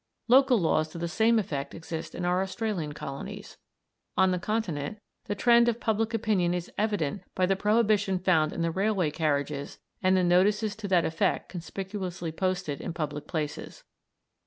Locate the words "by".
7.35-7.45